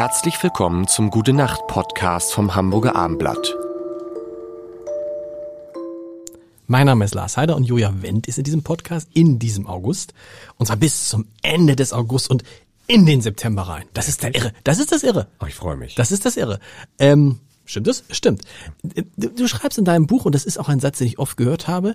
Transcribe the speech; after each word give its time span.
Herzlich 0.00 0.42
willkommen 0.42 0.88
zum 0.88 1.10
Gute 1.10 1.34
Nacht 1.34 1.66
Podcast 1.66 2.32
vom 2.32 2.54
Hamburger 2.54 2.96
Armblatt. 2.96 3.54
Mein 6.66 6.86
Name 6.86 7.04
ist 7.04 7.14
Lars 7.14 7.36
Heider 7.36 7.54
und 7.54 7.64
Julia 7.64 7.92
Wendt 8.00 8.26
ist 8.26 8.38
in 8.38 8.44
diesem 8.44 8.62
Podcast 8.62 9.10
in 9.12 9.38
diesem 9.38 9.66
August. 9.66 10.14
Und 10.56 10.64
zwar 10.64 10.78
bis 10.78 11.10
zum 11.10 11.26
Ende 11.42 11.76
des 11.76 11.92
August 11.92 12.30
und 12.30 12.44
in 12.86 13.04
den 13.04 13.20
September 13.20 13.64
rein. 13.64 13.84
Das 13.92 14.08
ist 14.08 14.22
der 14.22 14.34
Irre. 14.34 14.54
Das 14.64 14.78
ist 14.78 14.90
das 14.90 15.02
Irre. 15.02 15.28
Ach, 15.38 15.48
ich 15.48 15.54
freue 15.54 15.76
mich. 15.76 15.96
Das 15.96 16.12
ist 16.12 16.24
das 16.24 16.38
Irre. 16.38 16.60
Ähm, 16.98 17.40
stimmt 17.66 17.86
das? 17.86 18.04
Stimmt. 18.10 18.40
Du, 18.82 19.28
du 19.28 19.48
schreibst 19.48 19.76
in 19.76 19.84
deinem 19.84 20.06
Buch, 20.06 20.24
und 20.24 20.34
das 20.34 20.46
ist 20.46 20.56
auch 20.56 20.70
ein 20.70 20.80
Satz, 20.80 20.96
den 20.96 21.08
ich 21.08 21.18
oft 21.18 21.36
gehört 21.36 21.68
habe, 21.68 21.94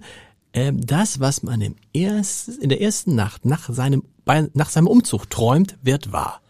ähm, 0.54 0.86
das, 0.86 1.22
was 1.22 1.42
man 1.42 1.60
im 1.60 1.76
ersten, 1.92 2.62
in 2.62 2.70
der 2.70 2.82
ersten 2.82 3.16
Nacht 3.16 3.46
nach 3.46 3.68
seinem, 3.68 4.04
bei, 4.26 4.48
nach 4.54 4.70
seinem 4.70 4.86
Umzug 4.86 5.28
träumt, 5.28 5.80
wird 5.82 6.12
wahr. 6.12 6.44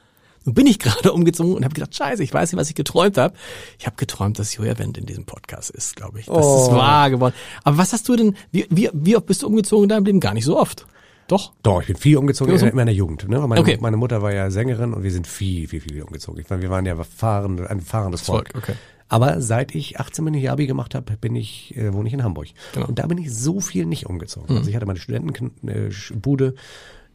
Nun 0.46 0.54
bin 0.55 0.67
ich 0.67 0.80
gerade 0.80 1.12
umgezogen 1.13 1.54
und 1.55 1.63
habe 1.66 1.73
gedacht, 1.73 1.95
scheiße, 1.95 2.23
ich 2.23 2.34
weiß 2.34 2.52
nicht, 2.52 2.59
was 2.62 2.70
ich 2.70 2.76
geträumt 2.76 3.17
habe. 3.17 3.34
Ich 3.80 3.86
habe 3.86 3.95
geträumt, 3.98 4.40
dass 4.40 4.55
Julia 4.55 4.77
Wendt 4.80 4.98
in 4.98 5.05
diesem 5.05 5.26
Podcast 5.26 5.72
ist, 5.72 5.95
glaube 5.95 6.20
ich. 6.20 6.27
Das 6.27 6.36
Oh. 6.45 6.63
ist 6.67 6.72
wahr 6.72 7.09
geworden. 7.09 7.34
Aber 7.63 7.77
was 7.77 7.91
hast 7.94 8.08
du 8.08 8.16
denn, 8.16 8.36
wie, 8.52 8.66
wie, 8.70 8.89
wie 8.94 9.16
oft 9.17 9.26
bist 9.26 9.44
du 9.44 9.48
umgezogen 9.48 9.84
in 9.84 9.89
deinem 9.89 10.05
Leben? 10.05 10.20
Gar 10.20 10.34
nicht 10.36 10.45
so 10.45 10.58
oft. 10.58 10.86
Doch? 11.27 11.53
Doch, 11.63 11.81
ich 11.81 11.88
bin 11.88 11.95
viel 11.98 12.17
umgezogen 12.17 12.55
so- 12.58 12.67
in 12.67 12.76
meiner 12.76 12.91
Jugend. 12.91 13.27
Ne? 13.27 13.39
Meine, 13.48 13.59
Okay. 13.59 13.80
meine 13.81 13.98
Mutter 13.98 14.22
war 14.22 14.31
ja 14.31 14.52
Sängerin 14.52 14.94
und 14.94 15.02
wir 15.02 15.12
sind 15.12 15.26
viel, 15.26 15.67
viel, 15.67 15.81
viel 15.81 16.02
umgezogen. 16.03 16.39
Ich 16.39 16.50
meine, 16.52 16.62
wir 16.62 16.70
waren 16.70 16.86
ja 16.86 16.95
fahrende, 17.03 17.67
ein 17.70 17.81
fahrendes 17.81 18.22
Volk. 18.22 18.52
Volk, 18.53 18.64
okay. 18.64 18.77
Aber 19.08 19.41
seit 19.41 19.73
ich 19.73 20.00
18 20.00 20.23
bin, 20.25 20.34
ich 20.36 20.50
Abi 20.52 20.67
gemacht 20.67 20.94
habe, 20.95 21.17
bin 21.17 21.36
ich, 21.36 21.75
äh, 21.77 21.94
wohne 21.94 22.08
ich 22.08 22.14
in 22.14 22.23
Hamburg. 22.23 22.48
Genau. 22.73 22.88
Und 22.88 23.00
da 23.00 23.08
bin 23.08 23.17
ich 23.17 23.34
so 23.34 23.59
viel 23.59 23.86
nicht 23.88 24.05
umgezogen. 24.08 24.52
Mhm. 24.52 24.58
Also 24.58 24.70
ich 24.70 24.75
hatte 24.75 24.86
meine 24.86 25.00
Studentenbude 25.00 26.55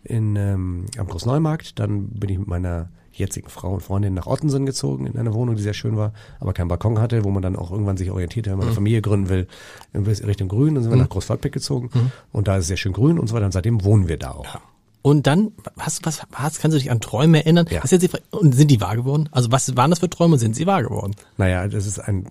in 0.04 0.36
ähm, 0.36 0.86
am 0.98 1.06
Großneumarkt. 1.06 1.78
Dann 1.78 2.08
bin 2.08 2.30
ich 2.30 2.38
mit 2.38 2.48
meiner 2.48 2.88
jetzigen 3.12 3.48
Frau 3.48 3.74
und 3.74 3.80
Freundin 3.82 4.14
nach 4.14 4.26
Ottensen 4.26 4.64
gezogen 4.66 5.06
in 5.06 5.18
eine 5.18 5.34
Wohnung, 5.34 5.56
die 5.56 5.62
sehr 5.62 5.74
schön 5.74 5.96
war, 5.96 6.12
aber 6.38 6.52
keinen 6.52 6.68
Balkon 6.68 7.00
hatte, 7.00 7.24
wo 7.24 7.30
man 7.30 7.42
dann 7.42 7.56
auch 7.56 7.70
irgendwann 7.72 7.96
sich 7.96 8.10
orientiert, 8.10 8.46
wenn 8.46 8.52
man 8.52 8.60
Mhm. 8.60 8.68
eine 8.68 8.74
Familie 8.76 9.02
gründen 9.02 9.28
will, 9.28 9.46
in 9.92 10.04
Richtung 10.04 10.48
Grün. 10.48 10.74
Dann 10.76 10.84
sind 10.84 10.92
wir 10.92 10.96
nach 10.96 11.08
Großwaldbeck 11.08 11.52
gezogen 11.52 11.90
und 12.32 12.48
da 12.48 12.56
ist 12.56 12.62
es 12.62 12.68
sehr 12.68 12.76
schön 12.76 12.92
grün 12.92 13.18
und 13.18 13.26
so 13.26 13.34
weiter. 13.34 13.46
Und 13.46 13.52
seitdem 13.52 13.84
wohnen 13.84 14.08
wir 14.08 14.16
da 14.16 14.30
auch. 14.30 14.60
Und 15.02 15.26
dann, 15.26 15.52
was, 15.76 16.00
was, 16.02 16.20
was 16.30 16.58
kannst 16.58 16.74
du 16.74 16.78
dich 16.78 16.90
an 16.90 17.00
Träume 17.00 17.38
erinnern? 17.38 17.64
Ja. 17.70 17.80
Das 17.80 17.90
ist 17.90 18.02
jetzt 18.02 18.14
die. 18.14 18.36
Und 18.36 18.54
sind 18.54 18.70
die 18.70 18.82
wahr 18.82 18.96
geworden? 18.96 19.30
Also 19.32 19.50
was 19.50 19.74
waren 19.76 19.88
das 19.90 20.00
für 20.00 20.10
Träume 20.10 20.34
und 20.34 20.38
sind 20.40 20.54
sie 20.54 20.66
wahr 20.66 20.82
geworden? 20.82 21.14
Naja, 21.38 21.66
das 21.68 21.86
ist 21.86 21.98
ein, 21.98 22.26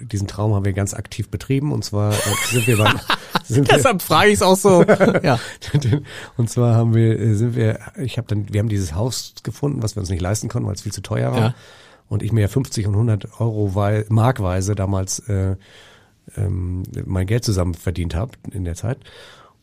diesen 0.00 0.26
Traum 0.26 0.52
haben 0.52 0.64
wir 0.64 0.72
ganz 0.72 0.94
aktiv 0.94 1.28
betrieben 1.28 1.70
und 1.70 1.84
zwar 1.84 2.12
äh, 2.12 2.16
sind 2.50 2.66
wir 2.66 2.76
beim, 2.78 2.98
sind 3.44 3.68
wir, 3.68 3.76
Deshalb 3.76 4.02
frage 4.02 4.28
ich 4.30 4.34
es 4.34 4.42
auch 4.42 4.56
so. 4.56 4.82
ja. 5.22 5.38
und 6.36 6.50
zwar 6.50 6.74
haben 6.74 6.92
wir, 6.94 7.20
äh, 7.20 7.34
sind 7.34 7.54
wir, 7.54 7.78
ich 7.98 8.18
habe 8.18 8.26
dann, 8.26 8.52
wir 8.52 8.58
haben 8.60 8.68
dieses 8.68 8.94
Haus 8.96 9.34
gefunden, 9.44 9.82
was 9.84 9.94
wir 9.94 10.00
uns 10.00 10.10
nicht 10.10 10.20
leisten 10.22 10.48
konnten, 10.48 10.66
weil 10.66 10.74
es 10.74 10.82
viel 10.82 10.92
zu 10.92 11.02
teuer 11.02 11.30
war. 11.30 11.40
Ja. 11.40 11.54
Und 12.08 12.22
ich 12.24 12.32
mir 12.32 12.40
ja 12.40 12.48
50 12.48 12.86
und 12.88 12.94
100 12.94 13.40
Euro 13.40 13.74
wei- 13.76 14.06
markweise 14.08 14.74
damals 14.74 15.20
äh, 15.28 15.54
ähm, 16.36 16.82
mein 17.04 17.26
Geld 17.26 17.44
zusammen 17.44 17.74
verdient 17.74 18.14
habe 18.16 18.32
in 18.50 18.64
der 18.64 18.74
Zeit. 18.74 18.98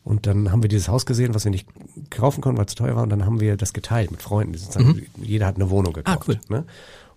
Und 0.06 0.26
dann 0.28 0.52
haben 0.52 0.62
wir 0.62 0.68
dieses 0.68 0.86
Haus 0.86 1.04
gesehen, 1.04 1.34
was 1.34 1.42
wir 1.44 1.50
nicht 1.50 1.66
kaufen 2.10 2.40
konnten, 2.40 2.58
weil 2.58 2.66
es 2.66 2.70
zu 2.70 2.76
teuer 2.76 2.94
war. 2.94 3.02
Und 3.02 3.10
dann 3.10 3.26
haben 3.26 3.40
wir 3.40 3.56
das 3.56 3.72
geteilt 3.72 4.12
mit 4.12 4.22
Freunden. 4.22 4.54
Sozusagen, 4.56 5.04
Jeder 5.20 5.46
hat 5.46 5.56
eine 5.56 5.68
Wohnung 5.68 5.92
gekauft. 5.92 6.28
Mhm. 6.28 6.34
Ah, 6.34 6.40
cool. 6.48 6.56
Ne? 6.58 6.64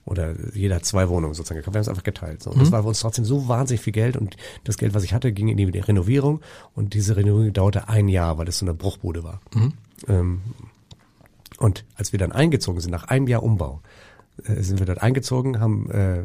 Oder 0.05 0.33
jeder 0.55 0.77
hat 0.77 0.85
zwei 0.85 1.07
Wohnungen 1.07 1.35
sozusagen 1.35 1.59
gekauft. 1.59 1.75
Wir 1.75 1.77
haben 1.77 1.83
es 1.83 1.87
einfach 1.89 2.03
geteilt. 2.03 2.41
So. 2.41 2.49
Und 2.49 2.55
Mhm. 2.57 2.61
das 2.61 2.71
war 2.71 2.81
für 2.81 2.87
uns 2.87 2.99
trotzdem 2.99 3.25
so 3.25 3.47
wahnsinnig 3.47 3.81
viel 3.81 3.93
Geld. 3.93 4.17
Und 4.17 4.37
das 4.63 4.77
Geld, 4.79 4.95
was 4.95 5.03
ich 5.03 5.13
hatte, 5.13 5.31
ging 5.31 5.49
in 5.49 5.57
die 5.57 5.65
Renovierung. 5.65 6.41
Und 6.73 6.95
diese 6.95 7.15
Renovierung 7.15 7.53
dauerte 7.53 7.89
ein 7.89 8.07
Jahr, 8.07 8.39
weil 8.39 8.45
das 8.45 8.57
so 8.57 8.65
eine 8.65 8.73
Bruchbude 8.73 9.23
war. 9.23 9.39
Mhm. 9.53 9.73
Ähm, 10.07 10.41
und 11.59 11.85
als 11.95 12.11
wir 12.11 12.17
dann 12.17 12.31
eingezogen 12.31 12.81
sind, 12.81 12.89
nach 12.91 13.03
einem 13.03 13.27
Jahr 13.27 13.43
Umbau, 13.43 13.81
äh, 14.45 14.61
sind 14.63 14.79
wir 14.79 14.87
dort 14.87 15.03
eingezogen, 15.03 15.59
haben, 15.59 15.91
äh, 15.91 16.23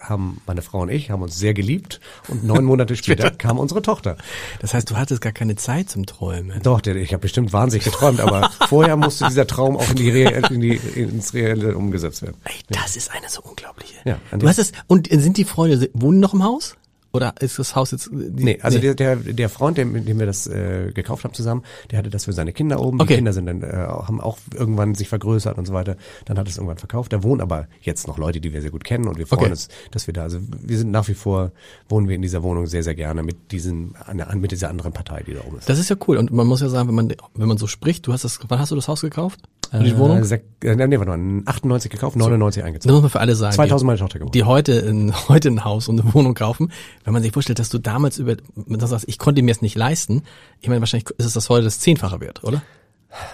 haben 0.00 0.40
meine 0.46 0.62
Frau 0.62 0.80
und 0.80 0.90
ich, 0.90 1.10
haben 1.10 1.22
uns 1.22 1.38
sehr 1.38 1.54
geliebt 1.54 2.00
und 2.28 2.44
neun 2.44 2.64
Monate 2.64 2.96
später 3.00 3.30
kam 3.30 3.58
unsere 3.58 3.82
Tochter. 3.82 4.16
Das 4.60 4.74
heißt, 4.74 4.90
du 4.90 4.96
hattest 4.96 5.20
gar 5.20 5.32
keine 5.32 5.56
Zeit 5.56 5.90
zum 5.90 6.06
Träumen. 6.06 6.62
Doch, 6.62 6.84
ich 6.84 7.12
habe 7.12 7.20
bestimmt 7.20 7.52
wahnsinnig 7.52 7.84
geträumt, 7.84 8.20
aber 8.20 8.50
vorher 8.68 8.96
musste 8.96 9.26
dieser 9.26 9.46
Traum 9.46 9.76
auch 9.76 9.90
in 9.90 9.96
die 9.96 10.10
Real, 10.10 10.50
in 10.52 10.60
die, 10.60 10.76
ins 10.76 11.34
Reelle 11.34 11.76
umgesetzt 11.76 12.22
werden. 12.22 12.36
Ey, 12.44 12.54
das 12.68 12.96
ist 12.96 13.10
eine 13.10 13.28
so 13.28 13.42
unglaubliche. 13.42 13.94
Ja, 14.04 14.18
du 14.36 14.48
hast 14.48 14.58
es, 14.58 14.72
und 14.86 15.08
sind 15.10 15.36
die 15.36 15.44
Freunde, 15.44 15.90
wohnen 15.92 16.20
noch 16.20 16.34
im 16.34 16.42
Haus? 16.42 16.76
Oder 17.12 17.34
ist 17.40 17.58
das 17.58 17.74
Haus 17.74 17.90
jetzt, 17.90 18.08
die, 18.12 18.44
Nee, 18.44 18.58
also 18.62 18.78
Der, 18.78 18.94
der, 18.94 19.16
der 19.16 19.48
Freund, 19.48 19.76
der, 19.78 19.84
mit 19.84 20.06
dem 20.06 20.18
wir 20.20 20.26
das 20.26 20.46
äh, 20.46 20.92
gekauft 20.94 21.24
haben 21.24 21.34
zusammen, 21.34 21.62
der 21.90 21.98
hatte 21.98 22.10
das 22.10 22.26
für 22.26 22.32
seine 22.32 22.52
Kinder 22.52 22.80
oben. 22.80 23.00
Okay. 23.00 23.14
Die 23.14 23.16
Kinder 23.16 23.32
sind 23.32 23.46
dann, 23.46 23.62
äh, 23.62 23.66
haben 23.74 24.20
auch 24.20 24.38
irgendwann 24.54 24.94
sich 24.94 25.08
vergrößert 25.08 25.58
und 25.58 25.66
so 25.66 25.72
weiter. 25.72 25.96
Dann 26.26 26.38
hat 26.38 26.48
es 26.48 26.56
irgendwann 26.56 26.78
verkauft. 26.78 27.12
Da 27.12 27.22
wohnen 27.24 27.40
aber 27.40 27.66
jetzt 27.80 28.06
noch 28.06 28.16
Leute, 28.16 28.40
die 28.40 28.52
wir 28.52 28.62
sehr 28.62 28.70
gut 28.70 28.84
kennen 28.84 29.08
und 29.08 29.18
wir 29.18 29.26
freuen 29.26 29.40
Okay. 29.40 29.50
uns, 29.52 29.68
dass 29.90 30.06
wir 30.06 30.14
da, 30.14 30.22
also 30.22 30.38
wir 30.40 30.78
sind 30.78 30.90
nach 30.92 31.08
wie 31.08 31.14
vor, 31.14 31.50
wohnen 31.88 32.08
wir 32.08 32.14
in 32.14 32.22
dieser 32.22 32.42
Wohnung 32.44 32.66
sehr, 32.66 32.82
sehr 32.84 32.94
gerne 32.94 33.22
mit 33.24 33.50
diesem, 33.50 33.94
mit 34.34 34.52
dieser 34.52 34.68
anderen 34.68 34.92
Partei, 34.92 35.22
die 35.26 35.34
da 35.34 35.40
oben 35.46 35.58
ist. 35.58 35.68
Das 35.68 35.78
ist 35.78 35.88
ja 35.90 35.96
cool. 36.06 36.16
Und 36.16 36.30
man 36.30 36.46
muss 36.46 36.60
ja 36.60 36.68
sagen, 36.68 36.88
wenn 36.88 36.94
man, 36.94 37.12
wenn 37.34 37.48
man 37.48 37.58
so 37.58 37.66
spricht, 37.66 38.06
du 38.06 38.12
hast 38.12 38.22
das, 38.24 38.38
wann 38.48 38.58
hast 38.60 38.70
du 38.70 38.76
das 38.76 38.86
Haus 38.86 39.00
gekauft? 39.00 39.40
Äh, 39.72 39.84
die 39.84 39.96
Wohnung? 39.96 40.18
Äh, 40.18 40.24
sek, 40.24 40.44
äh, 40.64 40.74
nee, 40.74 40.98
warte 40.98 41.16
mal, 41.16 41.42
98 41.46 41.90
gekauft, 41.90 42.16
99 42.16 42.60
Das 42.60 42.66
eingezogen. 42.66 42.94
muss 42.94 43.02
man 43.02 43.10
für 43.10 43.20
alle 43.20 43.34
sagen. 43.34 43.54
2000 43.54 43.80
die, 43.80 43.86
meine 43.86 43.98
Tochter 43.98 44.18
geworden. 44.18 44.32
die 44.32 44.44
heute 44.44 44.78
ein, 44.88 45.14
heute 45.28 45.48
ein 45.48 45.64
Haus 45.64 45.88
und 45.88 46.00
eine 46.00 46.12
Wohnung 46.14 46.34
kaufen. 46.34 46.72
Wenn 47.04 47.12
man 47.12 47.22
sich 47.22 47.32
vorstellt, 47.32 47.58
dass 47.58 47.68
du 47.68 47.78
damals 47.78 48.18
über, 48.18 48.36
du 48.36 48.86
sagst, 48.86 49.08
ich 49.08 49.18
konnte 49.18 49.42
mir 49.42 49.52
es 49.52 49.62
nicht 49.62 49.76
leisten. 49.76 50.22
Ich 50.60 50.68
meine, 50.68 50.80
wahrscheinlich 50.80 51.08
ist 51.18 51.26
es 51.26 51.32
das 51.34 51.48
heute 51.48 51.64
das 51.64 51.78
Zehnfache 51.80 52.20
wert, 52.20 52.42
oder? 52.44 52.62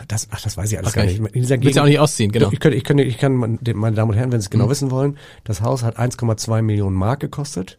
Das, 0.09 0.29
ach, 0.31 0.41
das 0.41 0.57
weiß 0.57 0.73
ich 0.73 0.79
alles 0.79 0.93
Ach, 0.93 0.97
gar 0.97 1.05
nicht. 1.05 1.19
In 1.19 1.43
dieser 1.43 1.61
Willst 1.61 1.77
ja 1.77 1.83
auch 1.83 1.85
Gegend- 1.85 1.89
nicht 1.89 1.99
ausziehen, 2.01 2.33
genau. 2.33 2.47
Mhm. 2.47 2.55
Ich, 2.55 2.61
könnte, 2.61 2.79
ich, 2.79 2.85
könnte, 2.85 3.03
ich 3.03 3.19
kann, 3.19 3.35
meine 3.37 3.95
Damen 3.97 4.11
und 4.11 4.17
Herren, 4.17 4.33
wenn 4.33 4.41
Sie 4.41 4.47
es 4.47 4.51
genau 4.51 4.71
wissen 4.71 4.91
wollen, 4.91 5.19
das 5.45 5.61
Haus 5.61 5.83
hat 5.83 5.99
1,2 5.99 6.63
Millionen 6.63 6.97
Mark 6.97 7.21
gekostet. 7.21 7.77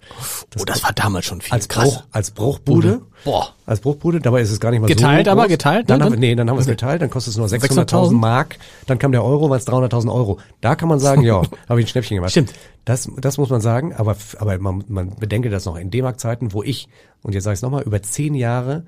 oh, 0.60 0.64
das 0.66 0.84
war 0.84 0.94
damals 0.94 1.26
schon 1.26 1.42
viel. 1.42 1.54
als, 1.54 1.68
Krass. 1.68 1.86
Bruch, 1.86 2.04
als 2.12 2.32
Bruchbude. 2.32 3.02
Boah. 3.26 3.50
Als 3.66 3.80
Bruchbude, 3.80 4.22
dabei 4.22 4.42
ist 4.42 4.52
es 4.52 4.60
gar 4.60 4.70
nicht 4.70 4.80
mal 4.80 4.88
Geteilt 4.88 5.26
so 5.26 5.32
aber, 5.32 5.42
groß. 5.44 5.50
geteilt, 5.50 5.90
Dann 5.90 6.00
ne? 6.00 6.06
haben 6.06 6.12
wir, 6.14 6.20
nee, 6.20 6.36
dann 6.36 6.48
haben 6.50 6.58
wir 6.58 6.62
es 6.62 6.68
Okay. 6.68 6.76
geteilt, 6.76 7.02
dann 7.02 7.10
kostet 7.10 7.32
es 7.32 7.38
nur 7.38 7.48
600.000 7.48 7.88
600.000 7.90 8.12
Mark. 8.14 8.58
Dann 8.86 9.00
kam 9.00 9.12
der 9.12 9.24
Euro, 9.24 9.50
weil 9.50 9.58
es 9.58 9.68
300.000 9.68 10.14
Euro. 10.14 10.40
Da 10.62 10.76
kann 10.76 10.90
man 10.90 11.00
sagen, 11.00 11.24
ja, 11.24 11.42
habe 11.70 11.80
ich 11.82 11.88
ein 11.88 11.90
Schnäppchen 11.90 12.16
gemacht. 12.18 12.32
Stimmt. 12.32 12.54
Das, 12.86 13.10
das 13.20 13.38
muss 13.40 13.50
man 13.50 13.60
sagen, 13.60 13.94
aber, 13.96 14.16
aber 14.38 14.58
man, 14.60 14.84
man 14.88 15.16
bedenke 15.16 15.50
das 15.50 15.66
noch 15.66 15.76
in 15.78 15.90
D-Mark-Zeiten, 15.90 16.54
wo 16.54 16.62
ich, 16.62 16.88
und 17.24 17.34
jetzt 17.34 17.44
sage 17.46 17.54
ich 17.56 17.58
es 17.58 17.62
nochmal, 17.64 17.82
über 17.84 18.02
zehn 18.04 18.36
Jahre 18.36 18.86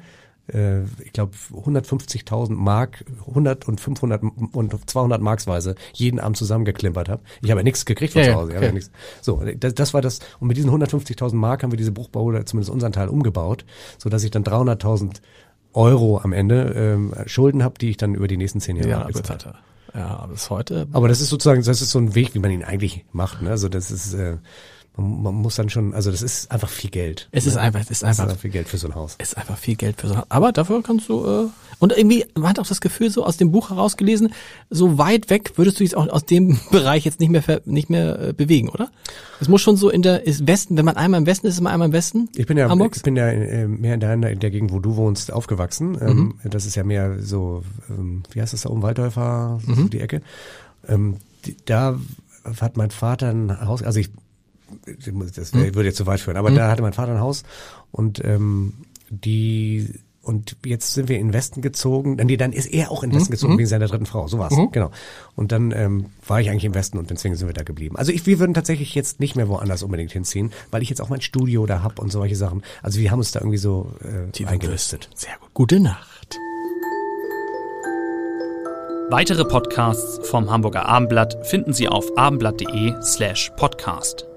äh, 0.53 0.83
ich 1.03 1.13
glaube 1.13 1.31
150.000 1.53 2.51
Mark, 2.53 3.05
100 3.27 3.67
und 3.67 3.79
500 3.79 4.21
und 4.53 4.89
200 4.89 5.21
Marksweise 5.21 5.75
jeden 5.93 6.19
Abend 6.19 6.37
zusammengeklimpert 6.37 7.09
habe. 7.09 7.21
Ich 7.41 7.49
habe 7.51 7.59
ja 7.59 7.63
nichts 7.63 7.85
gekriegt 7.85 8.13
von 8.13 8.21
Ja, 8.21 8.25
zu 8.27 8.31
ja, 8.31 8.37
Hause. 8.37 8.51
Ja 8.53 8.57
okay. 8.59 8.71
nichts. 8.73 8.91
So, 9.21 9.43
das, 9.57 9.73
das 9.75 9.93
war 9.93 10.01
das. 10.01 10.19
Und 10.39 10.47
mit 10.47 10.57
diesen 10.57 10.71
150.000 10.71 11.35
Mark 11.35 11.63
haben 11.63 11.71
wir 11.71 11.77
diese 11.77 11.91
Bruchbau 11.91 12.23
oder 12.23 12.45
zumindest 12.45 12.71
unseren 12.71 12.91
Teil 12.91 13.07
umgebaut, 13.09 13.65
so 13.97 14.09
dass 14.09 14.23
ich 14.23 14.31
dann 14.31 14.43
300.000 14.43 15.21
Euro 15.73 16.19
am 16.23 16.33
Ende 16.33 16.73
ähm, 16.75 17.13
Schulden 17.27 17.63
habe, 17.63 17.75
die 17.79 17.91
ich 17.91 17.97
dann 17.97 18.15
über 18.15 18.27
die 18.27 18.37
nächsten 18.37 18.59
zehn 18.59 18.75
Jahre 18.75 18.89
Ja, 18.89 19.03
bezahlt 19.05 19.45
er. 19.45 19.55
Ja, 19.93 20.25
bis 20.27 20.49
heute. 20.49 20.87
aber 20.91 21.07
das 21.07 21.19
ist 21.19 21.29
sozusagen, 21.29 21.63
das 21.63 21.81
ist 21.81 21.89
so 21.89 21.97
ein 21.99 22.13
Weg, 22.13 22.35
wie 22.35 22.39
man 22.39 22.51
ihn 22.51 22.63
eigentlich 22.63 23.05
macht. 23.11 23.41
Ne? 23.41 23.49
Also 23.49 23.69
das 23.69 23.89
ist, 23.89 24.13
äh, 24.13 24.37
man, 24.97 25.21
man 25.23 25.35
muss 25.35 25.55
dann 25.55 25.69
schon, 25.69 25.93
also 25.93 26.11
das 26.11 26.21
ist 26.21 26.51
einfach 26.51 26.69
viel 26.69 26.89
Geld. 26.89 27.27
Es 27.31 27.45
ist 27.45 27.55
ne? 27.55 27.61
einfach, 27.61 27.79
es 27.81 27.89
ist 27.91 28.03
Das 28.03 28.11
ist 28.11 28.19
einfach, 28.19 28.23
einfach 28.31 28.41
viel 28.41 28.51
Geld 28.51 28.67
für 28.67 28.77
so 28.77 28.87
ein 28.87 28.95
Haus. 28.95 29.15
ist 29.19 29.37
einfach 29.37 29.57
viel 29.57 29.75
Geld 29.75 29.99
für 30.01 30.07
so. 30.07 30.15
Aber 30.29 30.51
dafür 30.51 30.81
kannst 30.83 31.07
du, 31.09 31.25
äh, 31.25 31.47
und 31.79 31.95
irgendwie, 31.97 32.25
man 32.35 32.49
hat 32.49 32.59
auch 32.59 32.67
das 32.67 32.81
Gefühl, 32.81 33.09
so 33.09 33.25
aus 33.25 33.37
dem 33.37 33.51
Buch 33.51 33.69
herausgelesen, 33.69 34.33
so 34.69 34.97
weit 34.97 35.29
weg 35.29 35.53
würdest 35.55 35.79
du 35.79 35.83
dich 35.85 35.95
auch 35.95 36.07
aus 36.09 36.25
dem 36.25 36.59
Bereich 36.71 37.05
jetzt 37.05 37.19
nicht 37.21 37.29
mehr, 37.29 37.43
nicht 37.65 37.89
mehr 37.89 38.19
äh, 38.19 38.33
bewegen, 38.33 38.69
oder? 38.69 38.89
Es 39.39 39.47
muss 39.47 39.61
schon 39.61 39.77
so 39.77 39.89
in 39.89 40.01
der, 40.01 40.27
ist 40.27 40.45
Westen, 40.47 40.75
wenn 40.75 40.83
man 40.85 40.97
einmal 40.97 41.21
im 41.21 41.25
Westen 41.25 41.47
ist, 41.47 41.53
ist 41.55 41.61
man 41.61 41.71
einmal 41.71 41.87
im 41.87 41.93
Westen. 41.93 42.27
Ich 42.35 42.45
bin 42.45 42.57
ja, 42.57 42.67
Hamburgs? 42.69 42.97
ich 42.97 43.03
bin 43.03 43.15
ja 43.15 43.27
äh, 43.29 43.67
mehr 43.67 43.93
in 43.93 43.99
der, 44.01 44.13
in 44.13 44.39
der 44.39 44.49
Gegend, 44.51 44.71
wo 44.73 44.79
du 44.79 44.95
wohnst, 44.97 45.31
aufgewachsen. 45.31 45.97
Ähm, 46.01 46.17
Mhm. 46.43 46.49
das 46.49 46.65
ist 46.65 46.75
ja 46.75 46.83
mehr 46.83 47.21
so, 47.21 47.63
ähm, 47.89 48.23
wie 48.31 48.41
heißt 48.41 48.51
das 48.51 48.61
da 48.63 48.69
oben, 48.69 48.81
Waldorfer, 48.81 49.59
Mhm. 49.65 49.75
so 49.75 49.83
die 49.87 50.01
Ecke. 50.01 50.21
Ähm, 50.87 51.17
die, 51.45 51.55
da 51.65 51.97
hat 52.59 52.75
mein 52.75 52.91
Vater 52.91 53.29
ein 53.29 53.65
Haus, 53.65 53.83
also 53.83 53.99
ich, 53.99 54.09
das 55.35 55.53
Mhm. 55.53 55.61
wär, 55.63 55.75
würde 55.75 55.89
jetzt 55.89 55.97
zu 55.97 56.05
weit 56.07 56.19
führen, 56.19 56.37
aber 56.37 56.51
da 56.51 56.69
hatte 56.69 56.81
mein 56.81 56.93
Vater 56.93 57.13
ein 57.13 57.19
Haus 57.19 57.43
und 57.91 58.23
ähm, 58.23 58.73
die 59.09 59.93
und 60.21 60.57
jetzt 60.63 60.93
sind 60.93 61.09
wir 61.09 61.17
in 61.17 61.29
den 61.29 61.33
Westen 61.33 61.61
gezogen. 61.61 62.17
Nee, 62.23 62.37
dann 62.37 62.51
ist 62.53 62.67
er 62.67 62.91
auch 62.91 63.01
in 63.01 63.09
den 63.09 63.15
Mhm. 63.15 63.21
Westen 63.21 63.31
gezogen 63.31 63.57
wegen 63.57 63.67
seiner 63.67 63.87
dritten 63.87 64.05
Frau. 64.05 64.27
So 64.27 64.37
war's. 64.37 64.53
Genau. 64.71 64.91
Und 65.35 65.51
dann 65.51 65.71
ähm, 65.71 66.07
war 66.27 66.39
ich 66.39 66.51
eigentlich 66.51 66.65
im 66.65 66.75
Westen 66.75 66.99
und 66.99 67.09
deswegen 67.09 67.35
sind 67.35 67.47
wir 67.47 67.53
da 67.53 67.63
geblieben. 67.63 67.95
Also 67.97 68.11
ich, 68.11 68.27
wir 68.27 68.37
würden 68.37 68.53
tatsächlich 68.53 68.93
jetzt 68.93 69.19
nicht 69.19 69.35
mehr 69.35 69.47
woanders 69.47 69.81
unbedingt 69.81 70.11
hinziehen, 70.11 70.51
weil 70.69 70.83
ich 70.83 70.89
jetzt 70.89 71.01
auch 71.01 71.09
mein 71.09 71.21
Studio 71.21 71.65
da 71.65 71.81
hab 71.81 71.97
und 71.97 72.11
solche 72.11 72.35
Sachen. 72.35 72.61
Also 72.83 72.99
wir 72.99 73.09
haben 73.09 73.19
uns 73.19 73.31
da 73.31 73.39
irgendwie 73.39 73.57
so 73.57 73.91
äh, 74.03 74.45
eingelistet. 74.45 75.09
Sehr 75.15 75.33
gut. 75.39 75.49
Gute 75.55 75.79
Nacht. 75.79 76.37
Weitere 79.09 79.45
Podcasts 79.45 80.19
vom 80.29 80.51
Hamburger 80.51 80.85
Abendblatt 80.85 81.47
finden 81.47 81.73
Sie 81.73 81.87
auf 81.87 82.15
abendblatt.de 82.15 82.93
slash 83.01 83.51
podcast. 83.57 84.28